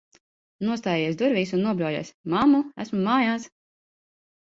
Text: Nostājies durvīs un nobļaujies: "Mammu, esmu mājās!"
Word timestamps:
Nostājies 0.67 1.17
durvīs 1.19 1.51
un 1.57 1.61
nobļaujies: 1.65 2.09
"Mammu, 2.35 2.63
esmu 2.85 3.03
mājās!" 3.09 3.47